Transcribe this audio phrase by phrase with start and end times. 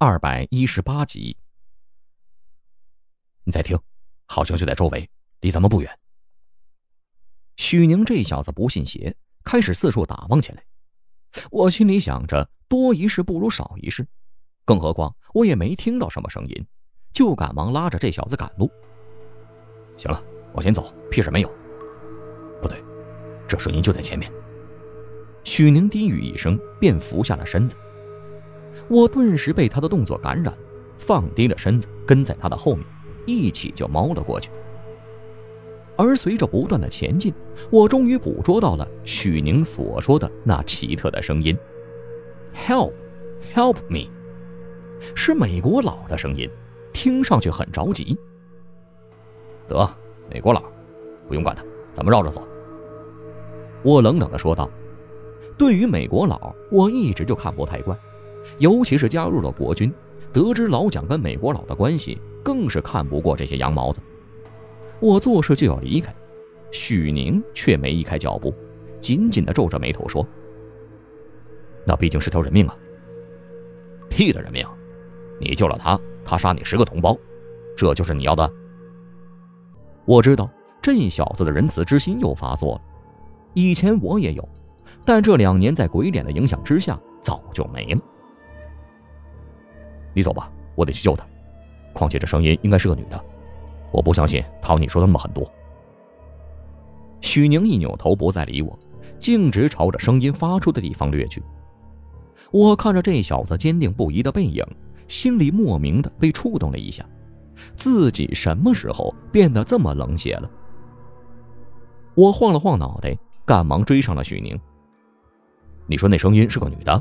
[0.00, 1.36] 二百一十八集。
[3.42, 3.76] 你再听，
[4.26, 5.98] 好像就在周围，离咱们不远。
[7.56, 10.64] 许宁这小子不信邪，开始四处打望起来。
[11.50, 14.06] 我心里想着，多一事不如少一事，
[14.64, 16.66] 更何况我也没听到什么声音，
[17.12, 18.70] 就赶忙拉着这小子赶路。
[19.96, 20.22] 行了，
[20.52, 21.48] 我先走，屁事没有。
[22.62, 22.80] 不对，
[23.48, 24.32] 这声音就在前面。
[25.42, 27.74] 许宁低语一声，便伏下了身子。
[28.88, 30.52] 我顿时被他的动作感染，
[30.96, 32.84] 放低了身子，跟在他的后面，
[33.26, 34.50] 一起就猫了过去。
[35.96, 37.34] 而随着不断的前进，
[37.70, 41.56] 我终于捕捉到了许宁所说的那奇特的声音
[42.54, 42.92] ：“Help,
[43.54, 44.08] help me！”
[45.14, 46.48] 是美国佬的声音，
[46.92, 48.16] 听上去很着急。
[49.68, 49.88] 得，
[50.30, 50.62] 美国佬，
[51.26, 52.46] 不用管他，咱们绕着走。
[53.82, 54.70] 我冷冷的说道
[55.58, 57.98] ：“对于美国佬，我一直就看不太惯，
[58.58, 59.92] 尤其是加入了国军，
[60.32, 64.00] 得知老蒋跟美国佬的关系，更是看不过这些洋毛子。”
[65.00, 66.12] 我做事就要离开，
[66.72, 68.52] 许宁却没移开脚步，
[69.00, 70.26] 紧紧的皱着眉头说
[71.86, 72.74] ：“那毕竟是条人命啊！
[74.08, 74.66] 屁的人命！
[75.40, 77.16] 你救了他，他杀你十个同胞，
[77.76, 78.50] 这就是你要的？”
[80.04, 80.50] 我知道
[80.82, 82.80] 这小子的仁慈之心又发作了，
[83.54, 84.48] 以前我也有，
[85.04, 88.00] 但这两年在鬼脸的影响之下，早就没了。
[90.18, 91.24] 你走吧，我得去救他，
[91.92, 93.24] 况且这声音应该是个女的。
[93.92, 95.48] 我不相信唐你说的那么狠毒。
[97.20, 98.76] 许宁一扭头，不再理我，
[99.20, 101.40] 径直朝着声音发出的地方掠去。
[102.50, 104.64] 我看着这小子坚定不移的背影，
[105.06, 107.06] 心里莫名的被触动了一下。
[107.76, 110.50] 自己什么时候变得这么冷血了？
[112.16, 114.58] 我晃了晃脑袋，赶忙追上了许宁。
[115.86, 117.00] 你说那声音是个女的？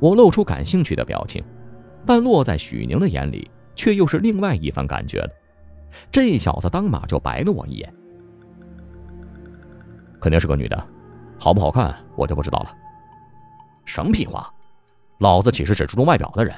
[0.00, 1.42] 我露出感兴趣的表情，
[2.06, 5.30] 但落在许宁的眼里，却又是另外一番感觉了。
[6.12, 7.92] 这小子当马就白了我一眼，
[10.20, 10.86] 肯定是个女的，
[11.38, 12.72] 好不好看我就不知道了。
[13.84, 14.52] 什么屁话，
[15.18, 16.54] 老子岂是只注重外表的人？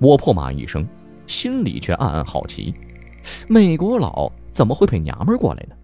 [0.00, 0.86] 我破骂一声，
[1.26, 2.74] 心里却暗暗好奇：
[3.48, 5.74] 美国佬怎么会配娘们过来呢？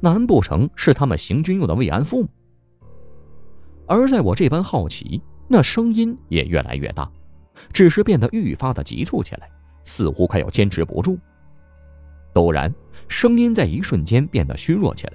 [0.00, 2.26] 难不成是他们行军用的慰安妇？
[3.86, 7.10] 而在我这般好奇，那声音也越来越大，
[7.72, 9.50] 只是变得愈发的急促起来，
[9.84, 11.18] 似乎快要坚持不住。
[12.34, 12.72] 陡然，
[13.08, 15.14] 声音在一瞬间变得虚弱起来，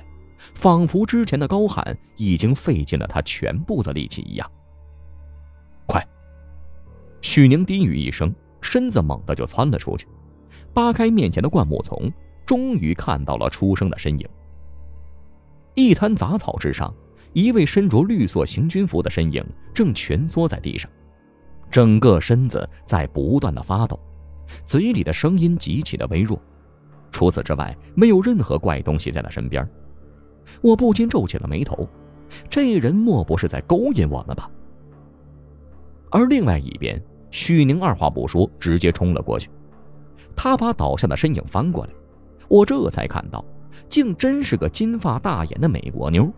[0.56, 4.52] 仿佛之前的高喊已经费尽了他全部的力气一样。
[5.86, 6.04] 快！
[7.22, 10.08] 许宁低语一声，身子猛地就窜了出去，
[10.74, 12.12] 扒开面前的灌木丛，
[12.46, 14.28] 终于看到了出生的身影。
[15.76, 16.94] 一滩杂草之上，
[17.34, 20.90] 一位身着绿色行军服的身影正蜷缩在地上，
[21.72, 23.98] 整个身子在不断的发抖，
[24.66, 26.40] 嘴里的声音极其的微弱。
[27.12, 29.68] 除此之外，没有任何怪东西在他身边。
[30.62, 31.88] 我不禁皱起了眉头，
[32.50, 34.50] 这人莫不是在勾引我们吧？
[36.10, 39.50] 而另外一边，许宁二话不说，直接冲了过去。
[40.36, 41.92] 他把倒下的身影翻过来，
[42.50, 43.44] 我这才看到，
[43.88, 46.30] 竟真是个金发大眼的美国妞。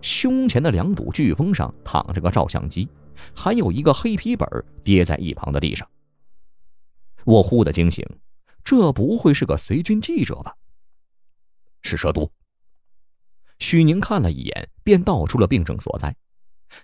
[0.00, 2.88] 胸前的两堵飓风上躺着个照相机，
[3.34, 4.48] 还有一个黑皮本
[4.82, 5.88] 跌在一旁的地上。
[7.24, 8.06] 我忽的惊醒。
[8.64, 10.56] 这不会是个随军记者吧？
[11.82, 12.32] 是蛇毒。
[13.58, 16.16] 许宁看了一眼，便道出了病症所在。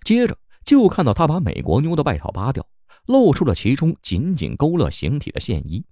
[0.05, 2.67] 接着就看到他把美国妞的外套扒掉，
[3.07, 5.83] 露出了其中紧紧勾勒形体的线衣。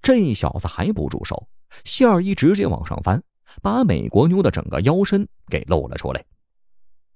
[0.00, 1.46] 这小子还不住手，
[1.84, 3.22] 线衣直接往上翻，
[3.60, 6.24] 把美国妞的整个腰身给露了出来。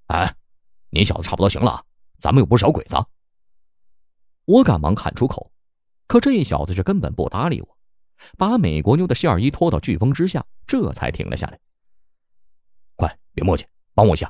[0.05, 0.35] 哎，
[0.91, 1.83] 你小子差不多行了，
[2.21, 2.95] 咱们又不是小鬼子。
[4.45, 5.51] 我赶忙喊出口。
[6.07, 7.77] 可这小子却根本不搭理我，
[8.37, 11.57] 把美国妞的线衣拖到飓风之下，这才停了下来。
[12.97, 14.29] 快，别墨迹，帮我一下。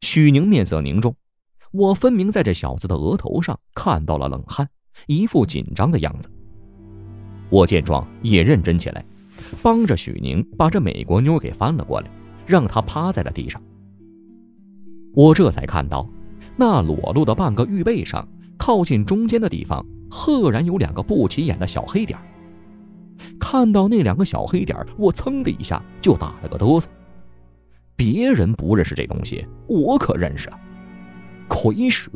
[0.00, 1.14] 许宁面色凝重，
[1.70, 4.68] 我分明在这小子的额头上看到了冷汗，
[5.06, 6.28] 一副紧张的样子。
[7.50, 9.06] 我见状也认真起来，
[9.62, 12.10] 帮着许宁把这美国妞给翻了过来，
[12.46, 13.62] 让她趴在了地上。
[15.14, 16.04] 我这才看到，
[16.56, 18.26] 那裸露的半个玉背上，
[18.56, 19.84] 靠近中间的地方。
[20.14, 22.18] 赫然有两个不起眼的小黑点
[23.40, 26.84] 看到那两个小黑点我噌的一下就打了个哆嗦。
[27.96, 30.60] 别人不认识这东西，我可认识啊！
[31.48, 32.10] 蝰蛇！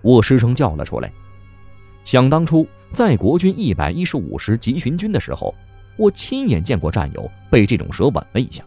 [0.00, 1.12] 我失声叫了出来。
[2.04, 5.52] 想当初在国军一百一十五师集群军的时候，
[5.96, 8.62] 我亲眼见过战友被这种蛇吻了一下，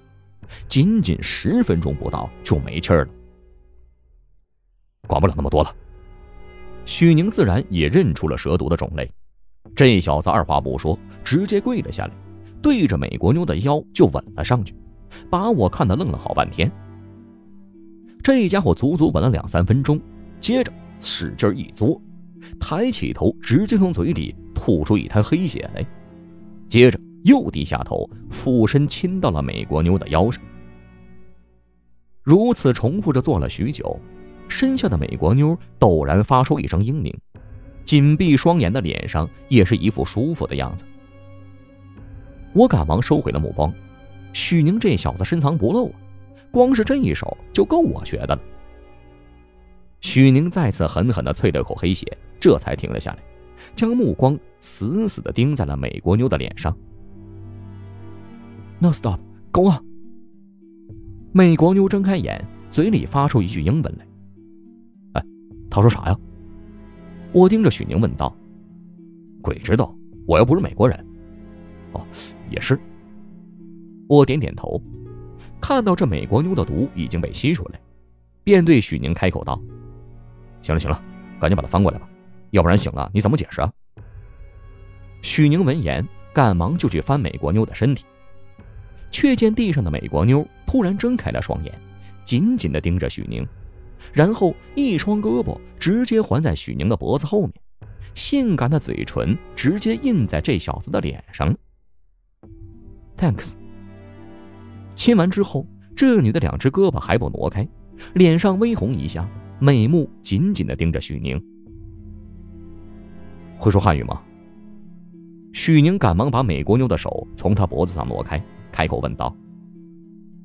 [0.68, 3.12] 仅仅十分钟不到就没气儿了。
[5.08, 5.76] 管不了那么多了。
[6.86, 9.10] 许宁自然也认出了蛇毒的种类，
[9.76, 12.14] 这小子二话不说，直接跪了下来，
[12.62, 14.74] 对着美国妞的腰就吻了上去，
[15.30, 16.72] 把我看得愣了好半天。
[18.24, 20.00] 这家伙足足吻了两三分钟，
[20.40, 22.00] 接着使劲一嘬，
[22.60, 25.86] 抬起头，直接从嘴里吐出一滩黑血来，
[26.68, 30.44] 接着又低下头，俯身亲到了美国妞的腰上。
[32.24, 34.00] 如此重复着做了许久，
[34.52, 37.12] 身下的美国妞陡然发出一声嘤咛，
[37.86, 40.86] 紧闭双眼的脸上也是一副舒服的样子。
[42.54, 43.74] 我赶忙收回了目光，
[44.34, 45.96] 许宁这小子深藏不露啊，
[46.52, 48.42] 光是这一手就够我学的了。
[50.02, 52.06] 许宁再次狠狠地啐了口黑血，
[52.40, 53.20] 这才停了下来，
[53.76, 56.76] 将目光死死地盯在了美国妞的脸上。
[58.80, 59.20] No stop，
[59.52, 59.82] 够啊！
[61.32, 64.06] 美国妞睁开眼，嘴里发出一句英文来：“，
[65.72, 66.18] 他说啥呀？”
[67.34, 68.36] 我盯着许宁问道
[69.42, 69.96] ：“鬼知道，
[70.28, 71.06] 我又不是美国人。”
[71.94, 72.06] 哦，
[72.50, 72.80] 也是。
[74.08, 74.82] 我点点头，
[75.62, 77.80] 看到这美国妞的毒已经被吸出来，
[78.44, 79.60] 便对许宁开口道
[80.62, 81.02] ：“行了行了，
[81.40, 82.08] 赶紧把它翻过来吧，
[82.50, 83.72] 要不然醒了你怎么解释啊？”
[85.24, 88.06] 许宁闻言，赶忙就去翻美国妞的身体，
[89.12, 90.46] 却见地上的美国妞。
[90.66, 91.74] 突然睁开了双眼，
[92.24, 93.46] 紧紧地盯着许宁，
[94.14, 97.54] 然后一双胳膊直接环在许宁的脖子后面，
[98.14, 101.56] 性感的嘴唇直接印在这小子的脸上。
[103.18, 103.54] Thanks。
[104.96, 105.66] 亲完之后，
[105.96, 107.68] 这女的两只胳膊还不挪开，
[108.14, 109.28] 脸上微红一下，
[109.60, 111.42] 美目紧紧的盯着许宁。
[113.58, 114.22] 会说汉语吗？
[115.54, 119.36] 许宁赶忙把美国妞的手从他脖子上挪开，开口问道。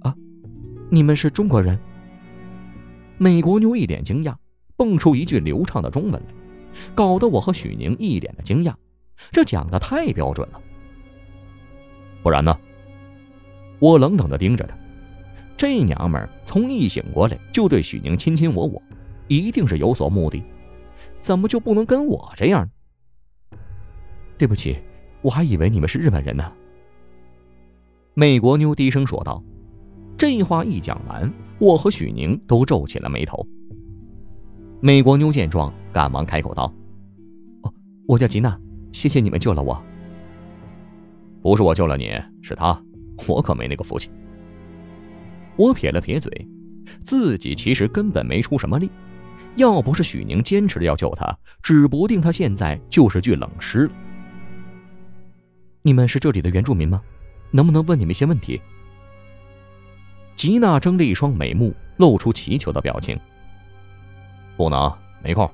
[0.00, 0.14] 啊
[0.91, 1.79] 你们是中国人？
[3.19, 4.35] 美国妞一脸惊讶，
[4.77, 6.21] 蹦出一句流畅的中文来，
[6.95, 8.75] 搞得我和许宁一脸的惊讶。
[9.31, 10.61] 这讲的太标准了。
[12.23, 12.59] 不然呢？
[13.79, 14.77] 我冷冷的盯着他，
[15.57, 18.83] 这娘们儿从一醒过来就对许宁亲亲我我，
[19.29, 20.43] 一定是有所目的。
[21.21, 22.69] 怎么就不能跟我这样？
[24.39, 24.79] 对不起，
[25.23, 26.53] 我还以为你们是日本人呢。
[28.12, 29.43] 美国妞低声说道。
[30.19, 33.47] 这话一讲完，我和许宁都皱起了眉头。
[34.81, 36.73] 美国妞见状，赶忙开口道
[37.62, 37.73] ：“哦，
[38.06, 38.58] 我叫吉娜，
[38.93, 39.82] 谢谢你们救了我。
[41.43, 42.11] 不是我救了你，
[42.43, 42.79] 是他，
[43.26, 44.11] 我可没那个福气。”
[45.56, 46.47] 我撇了撇嘴，
[47.03, 48.91] 自己其实根本没出什么力，
[49.56, 53.93] 要不是许宁坚持着要救他，指不定他现在就是具冷尸了。
[55.81, 57.00] 你们是这里的原住民吗？
[57.52, 58.61] 能不能问你们一些问题？
[60.47, 63.19] 吉娜睁着一双美目，露出祈求的表情。
[64.57, 64.89] 不能，
[65.21, 65.51] 没空。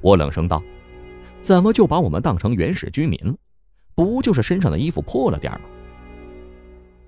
[0.00, 0.60] 我冷声道
[1.40, 3.36] ：“怎么就把我们当成原始居民了？
[3.94, 5.60] 不就是身上的衣服破了点吗？”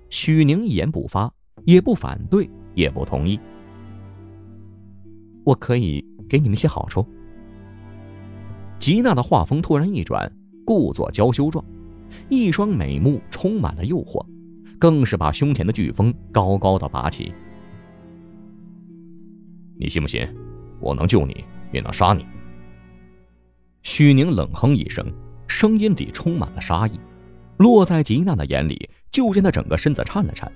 [0.09, 1.29] 许宁一言不发，
[1.65, 3.37] 也不反对，也不同意。
[5.43, 7.05] 我可以给你们些好处。
[8.79, 10.31] 吉娜的画风突然一转，
[10.65, 11.61] 故作娇羞状，
[12.29, 14.25] 一双美目充满了诱惑。
[14.79, 17.33] 更是把胸前的飓风高高的拔起。
[19.77, 20.27] 你信不信，
[20.79, 22.25] 我能救你，也能杀你？
[23.83, 25.05] 许宁冷哼一声，
[25.47, 26.99] 声音里充满了杀意，
[27.57, 30.51] 落在吉娜的眼里，就见她整个身子颤了颤，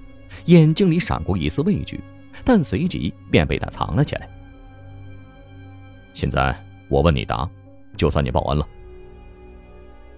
[0.46, 2.00] 眼睛里闪过一丝畏惧，
[2.44, 4.30] 但随即便被他藏了起来。
[6.13, 6.56] 现在
[6.89, 7.50] 我问你答，
[7.98, 8.68] 就算你报恩了。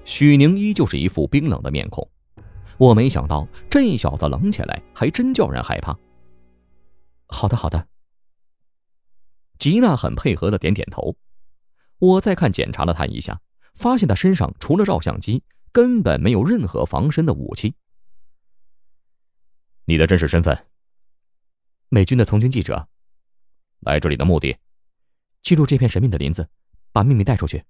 [0.03, 2.07] 许宁依旧是一副冰冷的面孔。
[2.77, 5.97] 我没想到这小子冷起来还真叫人害怕。
[7.27, 7.87] 好的，好的。
[9.57, 11.15] 吉娜很配合的点点头。
[11.97, 13.41] 我再看检查了他一下，
[13.73, 17.73] 发现他身上除了照相机，根本没有任何防身的武器。
[19.85, 20.65] 你的真实身份？
[21.87, 22.89] 美军的从军记者。
[23.79, 24.57] 来这里的目的？
[25.41, 26.49] 记录这片神秘的林子，
[26.91, 27.63] 把秘密带出去。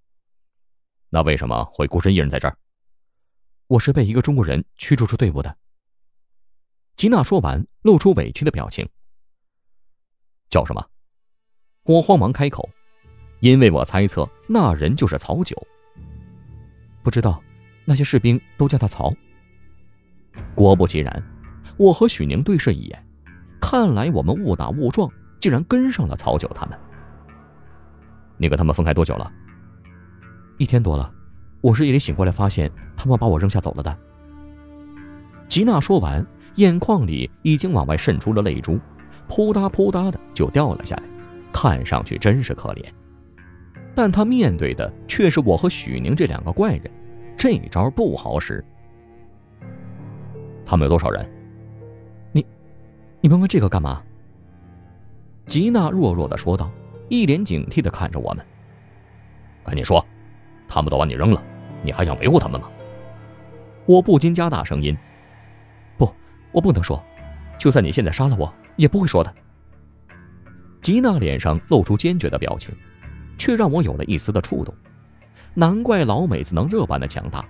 [1.09, 2.57] 那为什么会孤身一人在这儿？
[3.67, 5.57] 我是被一个中国人驱逐出队伍的。
[6.95, 8.88] 吉娜说完，露出委屈的表情。
[10.50, 10.86] 叫什么？
[11.84, 12.69] 我慌忙开口，
[13.39, 15.55] 因为我猜测那人就是曹九。
[17.01, 17.41] 不知道，
[17.86, 19.12] 那些士兵都叫他曹。
[20.53, 21.24] 果不其然，
[21.77, 23.07] 我和许宁对视一眼，
[23.60, 26.79] 看来我们误打误撞，竟然跟上了曹九他们。
[28.38, 29.31] 你跟他们分开多久了？
[30.60, 31.14] 一天多了。
[31.65, 33.98] 我是夜里醒过来，发现他们把我扔下走了的。
[35.48, 36.24] 吉娜说完，
[36.57, 38.79] 眼眶里已经往外渗出了泪珠，
[39.27, 41.03] 扑嗒扑嗒的就掉了下来，
[41.51, 42.86] 看上去真是可怜。
[43.95, 46.91] 但他面对的却是我和许宁这两个怪人，
[47.36, 48.63] 这招不好使。
[50.63, 51.27] 他们有多少人？
[52.31, 52.45] 你，
[53.22, 54.03] 你问问这个干嘛？
[55.48, 56.69] 吉娜弱弱的说道，
[57.10, 58.45] 一脸警惕的看着我们。
[59.63, 60.05] 赶紧说，
[60.67, 61.43] 他们都把你扔了，
[61.86, 62.68] 你还想维护他们吗？
[63.86, 64.98] 我不禁加大声音。
[65.98, 66.12] 不，
[66.51, 67.01] 我不能说，
[67.60, 69.34] 就算你现在杀了我，也不会说的。
[70.82, 72.74] 吉娜脸上露出坚决的表情，
[73.38, 74.74] 却让我有了一丝的触动。
[75.54, 77.46] 难怪老美子能这般的强大，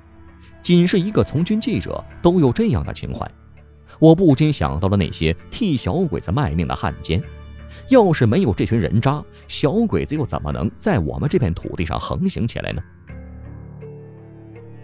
[0.62, 3.30] 仅是一个从军记者都有这样的情怀。
[3.98, 7.22] 我不禁想到了那些替小鬼子卖命的汉奸。
[7.90, 12.82] 要是没有这群人渣，小鬼子又怎么能在我们这片土地上横行起来呢？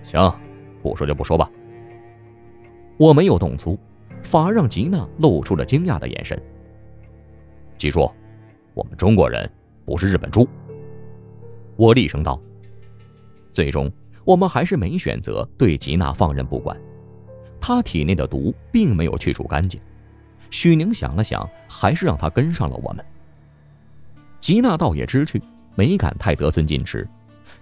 [0.02, 0.34] 行，
[0.82, 1.50] 不说就不说吧。
[2.98, 3.78] 我没有动粗，
[4.22, 6.42] 反而让吉娜露出了惊讶的眼神。
[7.78, 8.12] 记住。
[8.74, 9.52] 我们中国人
[9.86, 10.48] 不是日本猪。
[11.76, 12.42] 我厉声道。
[13.52, 13.92] 最终，
[14.24, 16.80] 我们还是没选择对吉娜放任不管。
[17.60, 19.78] 她体内的毒并没有去除干净。
[20.52, 23.04] 许宁想了想，还是让她跟上了我们。
[24.40, 25.42] 吉娜倒也知趣，
[25.76, 27.06] 没敢太得寸进尺，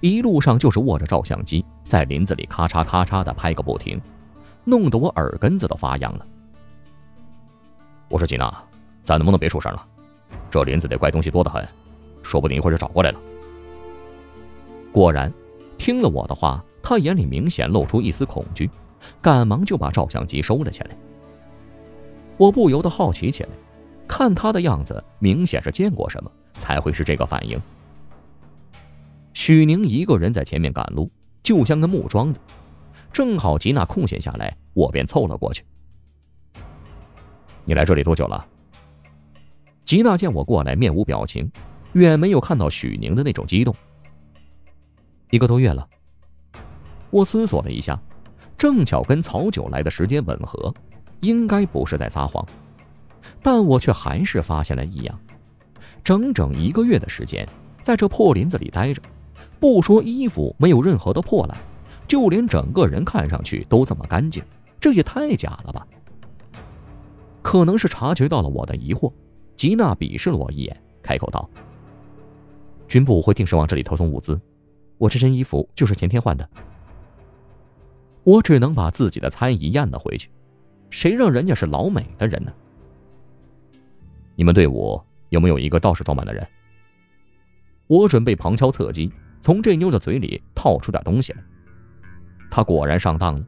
[0.01, 3.99] 一路上就是握着照相机，在林子里咔嚓咔嚓的拍个不停，
[4.63, 6.25] 弄得我耳根子都发痒了。
[8.07, 8.51] 我说吉娜，
[9.03, 9.85] 咱能不能别出声了？
[10.49, 11.67] 这林子里怪东西多得很，
[12.23, 13.19] 说不定一会儿就找过来了。
[14.91, 15.31] 果然，
[15.77, 18.69] 听了我的话，他眼里明显露出一丝恐惧，
[19.21, 20.91] 赶忙就把照相机收了起来。
[22.37, 23.49] 我不由得好奇起来，
[24.07, 27.61] 看他的样子，明显是见过什么才会是这个反应。
[29.49, 31.09] 许宁一个人在前面赶路，
[31.41, 32.39] 就像个木桩子，
[33.11, 35.65] 正好吉娜空闲下来，我便凑了过去。
[37.65, 38.45] 你来这里多久了？
[39.83, 41.51] 吉娜见我过来，面无表情，
[41.93, 43.75] 远没有看到许宁的那种激动。
[45.31, 45.89] 一个多月了。
[47.09, 47.99] 我思索了一下，
[48.55, 50.71] 正巧跟曹九来的时间吻合，
[51.21, 52.47] 应该不是在撒谎。
[53.41, 55.19] 但我却还是发现了异样。
[56.03, 57.49] 整整一个月的时间，
[57.81, 59.01] 在这破林子里待着，
[59.59, 61.57] 不说衣服没有任何的破烂，
[62.07, 64.43] 就连整个人看上去都这么干净，
[64.79, 65.85] 这也太假了吧？
[67.41, 69.11] 可能是察觉到了我的疑惑。
[69.55, 71.49] 吉娜鄙视了我一眼，开口道
[72.87, 74.39] ：“军部会定时往这里投送物资，
[74.97, 76.47] 我这身衣服就是前天换的。”
[78.23, 80.29] 我只能把自己的猜疑咽了回去。
[80.89, 82.53] 谁让人家是老美的人呢？
[84.35, 86.47] 你们队伍有没有一个道士装扮的人？
[87.87, 91.39] 我准备旁敲侧击，从这妞的嘴里套出点东西来。
[92.49, 93.45] 他果然上当了。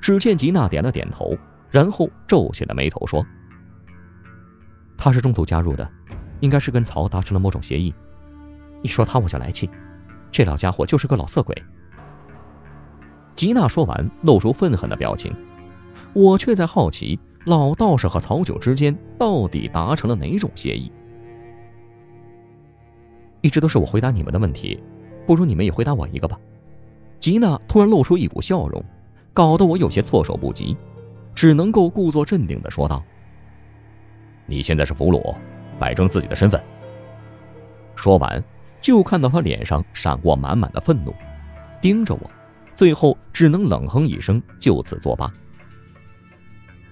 [0.00, 1.38] 只见吉娜点了点头，
[1.70, 3.24] 然后皱起了眉头说。
[4.96, 5.88] 他是中途加入的，
[6.40, 7.94] 应该是跟曹达成了某种协议。
[8.82, 9.70] 一说他我就来气，
[10.32, 11.56] 这老家伙就是个老色鬼。
[13.36, 15.32] 吉娜说完，露出愤恨的表情。
[16.12, 20.90] 我却在好奇，老道士和曹九之间到底达成了哪种协议？
[23.42, 24.82] 一直都是我回答你们的问题，
[25.28, 26.40] 不如你们也回答我一个吧。
[27.20, 28.82] 吉娜突然露出一股笑容，
[29.34, 30.74] 搞得我有些措手不及，
[31.34, 33.04] 只能够故作镇定地说道。
[34.46, 35.36] 你现在是俘虏，
[35.78, 36.58] 摆正自己的身份。
[37.94, 38.42] 说完，
[38.80, 41.14] 就看到他脸上闪过满满的愤怒，
[41.78, 42.30] 盯着我，
[42.74, 45.30] 最后只能冷哼一声，就此作罢。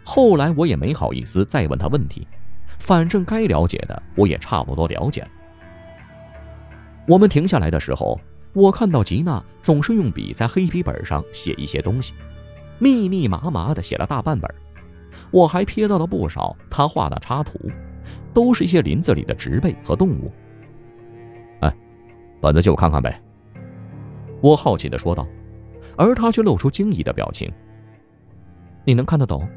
[0.04, 2.28] 后来我也没好意思再问他问题，
[2.80, 5.28] 反正该了解的我也差不多了解了。
[7.06, 8.18] 我们停下来的时候，
[8.52, 12.14] 我看到吉娜总是用笔在黑皮本上写一些东西，
[12.78, 14.52] 密密麻麻的写了大半本。
[15.30, 17.58] 我还瞥到了不少她画的插图，
[18.34, 20.32] 都是一些林子里的植被和动物。
[21.60, 21.76] 哎，
[22.40, 23.20] 本子借我看看呗。
[24.40, 25.26] 我好奇的说道，
[25.96, 27.50] 而他却露出惊异的表情。
[28.84, 29.48] 你能看得懂？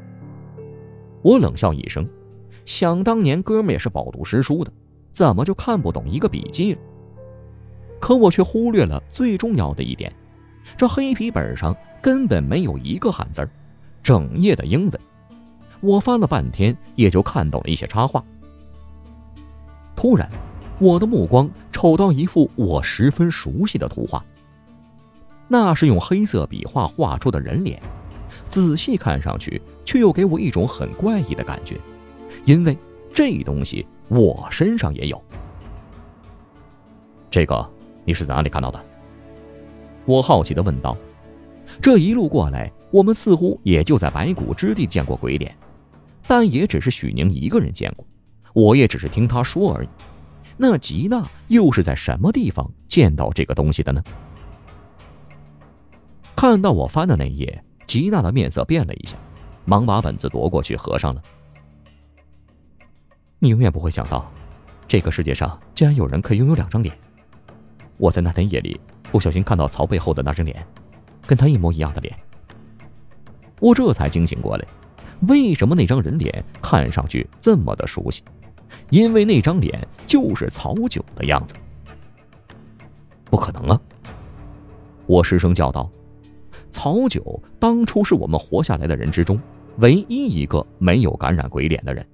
[1.22, 2.08] 我冷笑一声，
[2.64, 4.72] 想当年哥们也是饱读诗书的，
[5.12, 6.80] 怎么就看不懂一个笔记了？
[8.00, 10.12] 可我却忽略了最重要的一点，
[10.76, 13.46] 这黑皮本上根本没有一个汉字
[14.02, 15.00] 整页的英文。
[15.80, 18.24] 我翻了半天，也就看懂了一些插画。
[19.94, 20.28] 突然，
[20.78, 24.24] 我的目光瞅到一幅我十分熟悉的图画，
[25.46, 27.80] 那是用黑色笔画画出的人脸。
[28.48, 31.76] 仔细看上去，却又给我一种很怪异的感觉，
[32.44, 32.76] 因为
[33.12, 35.22] 这东西我身上也有。
[37.30, 37.70] 这个
[38.10, 38.84] 你是在哪里看到的？
[40.04, 40.96] 我好奇的问道。
[41.80, 45.56] 这一路过来，我们似乎也就在白骨之地见过鬼脸。
[46.26, 48.04] 但也只是许宁一个人见过，
[48.52, 49.88] 我也只是听他说而已。
[50.56, 54.02] 那吉娜又是在什么地方见到这个东西的呢？
[56.34, 59.16] 看到我翻的那一页，吉娜的面色变了一下，
[59.64, 61.22] 忙把本子夺过去合上了。
[63.38, 64.28] 你永远不会想到，
[64.88, 66.92] 这个世界上竟然有人可以拥有两张脸。
[68.00, 68.80] 我在那天夜里
[69.12, 70.66] 不小心看到曹背后的那张脸，
[71.26, 72.16] 跟他一模一样的脸。
[73.60, 74.66] 我这才惊醒过来，
[75.28, 78.22] 为什么那张人脸看上去这么的熟悉？
[78.88, 81.54] 因为那张脸就是曹九的样子。
[83.26, 83.78] 不可能啊！
[85.04, 85.88] 我失声叫道
[86.72, 89.38] ：“曹九当初是我们活下来的人之中
[89.76, 92.04] 唯一一个没有感染鬼脸的人。”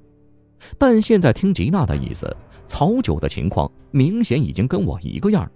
[0.76, 5.48] 但现在听吉娜的意思，曹九的情况明显已经跟我一个样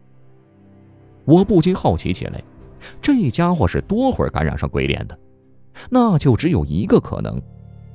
[1.31, 2.43] 我不禁好奇起来，
[3.01, 5.17] 这家伙是多会儿感染上鬼脸的？
[5.89, 7.41] 那就只有一个可能：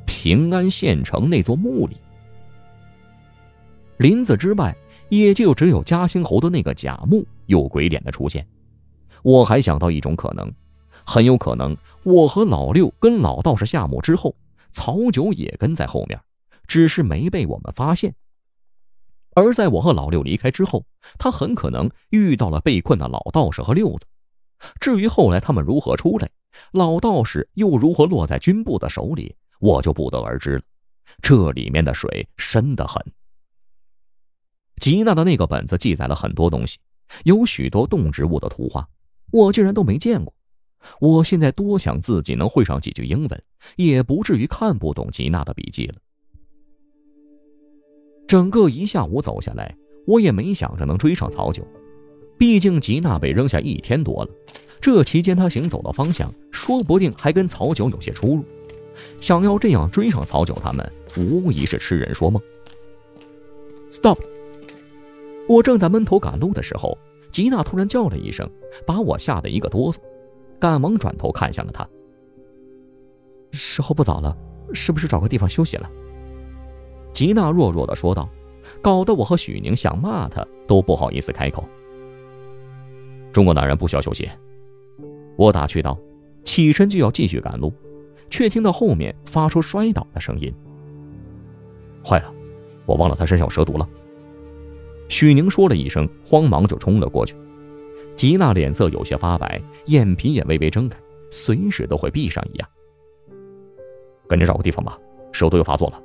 [0.06, 1.98] 平安县城那座墓里。
[3.98, 4.74] 林子之外，
[5.10, 8.48] 也就只有嘉兴侯的那个假墓有鬼脸的出现。
[9.22, 10.50] 我还想到一种可能，
[11.06, 14.34] 很有可能我和老六跟老道士下墓之后，
[14.72, 16.18] 曹九也跟在后面。
[16.68, 18.16] 只是没被我们发现。
[19.36, 20.84] 而在我和老六离开之后，
[21.20, 24.06] 他很可能遇到了被困的老道士和六子。
[24.80, 26.30] 至于后来他们如何出来，
[26.72, 30.64] 老道士又如何落在军部的手里，我就不得而知了。
[31.22, 33.06] 这里面的水深得很。
[34.78, 36.80] 吉娜的那个本子记载了很多东西，
[37.26, 38.88] 有许多动植物的图画，
[39.32, 40.34] 我竟然都没见过。
[41.00, 43.44] 我现在多想自己能会上几句英文，
[43.76, 45.96] 也不至于看不懂吉娜的笔记了。
[48.28, 51.66] 整个一下午走下来，我也没想着能追上曹九，
[52.38, 54.30] 毕竟吉娜被扔下一天多了，
[54.82, 58.44] 这期间他行走的方向说不定还跟曹九有些出入，
[59.22, 62.42] 想要这样追上曹九他们，无疑是痴人说梦。
[63.92, 64.20] Stop！
[65.48, 66.98] 我正在闷头赶路的时候，
[67.32, 68.50] 吉娜突然叫了一声，
[68.86, 69.98] 把我吓得一个哆嗦，
[70.60, 71.88] 赶忙转头看向了他。
[73.52, 74.36] 时候不早了，
[74.74, 75.90] 是不是找个地方休息了？
[77.16, 78.28] 吉娜弱弱的说道，
[78.82, 81.64] 搞得我和许宁想骂他都不好意思开口。
[83.32, 84.30] 中国男人不需要休息，
[85.38, 85.98] 我打趣道，
[86.44, 87.74] 起身就要继续赶路，
[88.30, 90.54] 却听到后面发出摔倒的声音。
[92.04, 92.34] 坏了，
[92.86, 93.88] 我忘了他身上有蛇毒了。
[95.08, 97.34] 许宁说了一声，慌忙就冲了过去。
[98.18, 101.00] 吉娜脸色有些发白，眼皮也微微睁开，
[101.32, 102.68] 随时都会闭上一样。
[104.28, 105.00] 赶紧找个地方吧，
[105.32, 106.02] 蛇毒又发作了。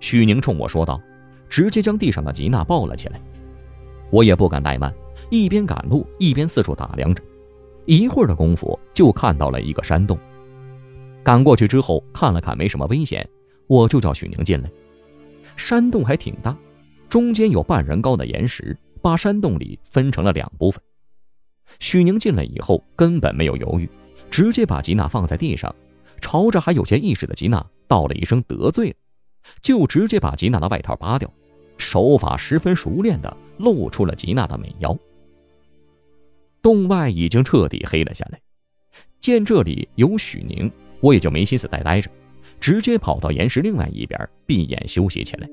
[0.00, 1.00] 许宁冲我说道，
[1.48, 3.20] 直接将地上的吉娜抱了起来。
[4.10, 4.92] 我也不敢怠慢，
[5.30, 7.22] 一边赶路一边四处打量着。
[7.86, 10.18] 一会儿的功夫，就看到了一个山洞。
[11.22, 13.28] 赶过去之后，看了看没什么危险，
[13.66, 14.70] 我就叫许宁进来。
[15.56, 16.56] 山洞还挺大，
[17.08, 20.82] 中间有半人高的岩石，把山洞里分成了两部分。
[21.78, 23.88] 许宁进来以后，根本没有犹豫，
[24.30, 25.74] 直接把吉娜放在地上，
[26.20, 28.96] 朝着还有些意识的吉娜道了一声“得罪了”。
[29.62, 31.32] 就直接把吉娜的外套扒掉，
[31.78, 34.96] 手法十分熟练的露出了吉娜的美腰。
[36.62, 38.40] 洞外已经彻底黑了下来，
[39.20, 42.10] 见这里有许宁，我也就没心思再待着，
[42.60, 45.48] 直接跑到岩石另外一边闭眼休息起来。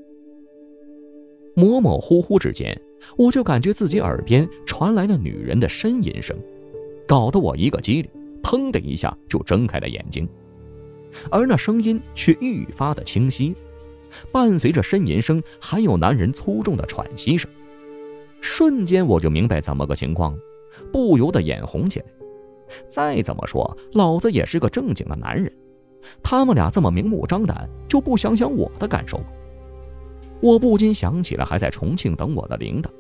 [1.56, 2.80] 模模糊糊之间，
[3.17, 6.38] 我就感觉自己耳边传来了女人的呻吟声，
[7.08, 8.12] 搞得我一个机灵，
[8.43, 10.28] 砰的一下就睁开了眼睛，
[11.32, 13.56] 而那声音却愈发的清晰。
[14.32, 17.50] 伴随着呻吟声，还有男人粗重的喘息声。
[18.41, 20.38] 瞬间我就明白怎么个情况，
[20.91, 22.06] 不由得眼红起来。
[22.88, 25.52] 再怎么说，老子也是个正经的男人，
[26.22, 29.20] 他们俩这么明目张胆，就不想想我的感受？
[30.39, 32.91] 我不禁想起了还在重庆等我的领导，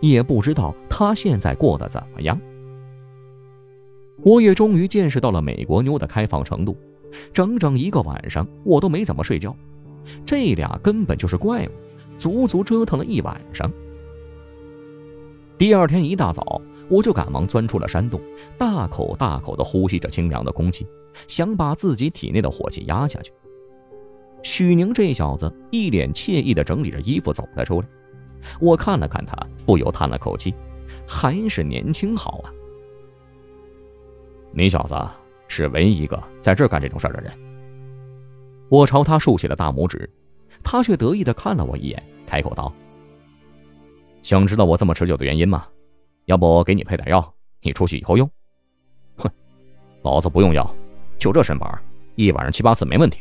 [0.00, 2.38] 也不知道他现在过得怎么样。
[4.18, 6.76] 我也终于见识到了美国妞的开放程度，
[7.32, 9.56] 整整一个晚上我都没怎么睡觉。
[10.26, 11.70] 这俩根本就是怪物，
[12.18, 13.70] 足足折腾了一晚上。
[15.58, 18.20] 第二天一大早，我就赶忙钻出了山洞，
[18.58, 20.86] 大口大口地呼吸着清凉的空气，
[21.28, 23.32] 想把自己体内的火气压下去。
[24.42, 27.86] 许宁这小子一脸惬意地整理着衣服走了出来，
[28.60, 30.52] 我看了看他，不由叹了口气，
[31.06, 32.50] 还是年轻好啊。
[34.50, 34.94] 你小子
[35.46, 37.32] 是唯一一个在这儿干这种事儿的人。
[38.72, 40.08] 我朝他竖起了大拇指，
[40.64, 42.72] 他却得意地看了我一眼，开口道
[44.24, 45.66] ：“想知道我这么持久的原因吗？
[46.24, 48.26] 要不给你配点药，你出去以后用。”
[49.18, 49.30] 哼，
[50.00, 50.74] 老子不用药，
[51.18, 51.82] 就这身板，
[52.14, 53.18] 一晚上七八次没问题。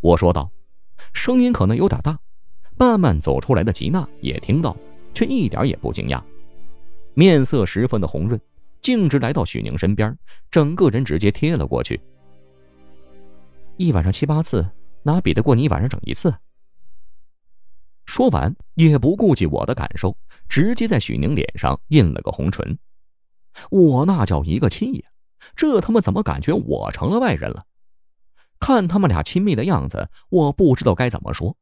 [0.00, 0.50] 我说道，
[1.12, 2.18] 声音可能有点大，
[2.76, 4.76] 慢慢走出来的吉娜也听到，
[5.14, 6.20] 却一点也不惊讶，
[7.14, 8.40] 面色十分的红润，
[8.82, 10.18] 径直来到许宁身边，
[10.50, 12.00] 整个人直接贴了过去。
[13.78, 14.66] 一晚上七八次，
[15.02, 16.34] 哪比得过你一晚上整一次？
[18.06, 20.16] 说完，也不顾及我的感受，
[20.48, 22.78] 直接在许宁脸上印了个红唇。
[23.70, 25.10] 我那叫一个气呀！
[25.54, 27.66] 这他妈怎么感觉我成了外人了？
[28.58, 31.56] 看他们俩亲密的样子，我不知道该怎么说。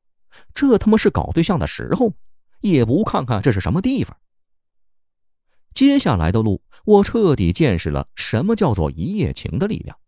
[0.55, 2.13] 这他妈是搞对象的时候，
[2.61, 4.17] 也不看看这是什么地方。
[5.75, 9.99] 接下来的路，我彻底见识了什么叫做一夜情的力量。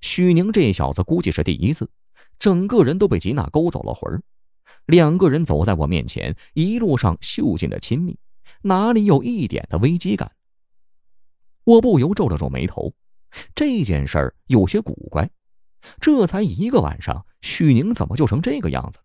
[0.00, 1.88] 许宁这小子估计是第一次，
[2.38, 4.22] 整个人都被吉娜勾走了魂儿。
[4.86, 8.18] 两个人走在我面前，一路上秀尽了亲密，
[8.62, 10.32] 哪里有一点的危机感？
[11.64, 12.92] 我不由皱了皱眉头，
[13.54, 15.28] 这件事儿有些古怪。
[16.00, 19.00] 这才一个晚上，许宁怎么就成这个样子？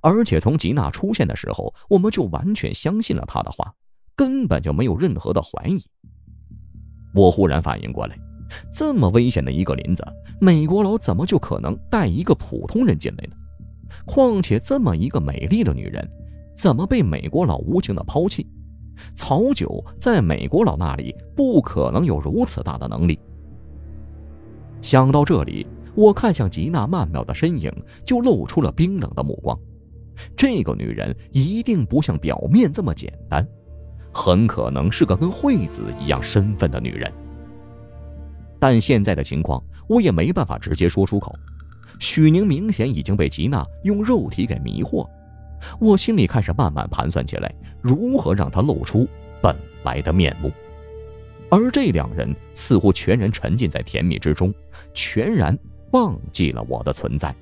[0.00, 3.74] 而且从吉娜出现的时候，我们就完全相信了她的话，
[4.14, 5.84] 根本就没有任何的怀疑。
[7.14, 8.16] 我忽然反应过来，
[8.70, 10.04] 这么危险的一个林子，
[10.40, 13.34] 美国佬怎么就可能带一个普通人进来呢？
[14.04, 16.08] 况且这么一个美丽的女人，
[16.56, 18.46] 怎么被美国佬无情的抛弃？
[19.14, 23.18] 曹九在美国佬那里不可能有如此大的能力。
[24.80, 25.66] 想到这里。
[25.94, 27.70] 我看向吉娜曼妙的身影，
[28.02, 29.54] 就露出了冰冷的目光。
[30.34, 33.46] 这个女人一定不像表面这么简单，
[34.10, 37.12] 很可能是个跟惠子一样身份的女人。
[38.62, 41.34] 但现在的情况，我也没办法直接说出口。
[41.98, 45.04] 许宁明显已经被吉娜用肉体给迷惑，
[45.80, 49.04] 我心里开始慢慢盘算起来，如何让她露出
[49.42, 50.48] 本来的面目。
[51.50, 54.54] 而这两人似乎全然沉浸在甜蜜之中，
[54.94, 55.58] 全然。
[55.90, 57.34] 忘记了我的存在。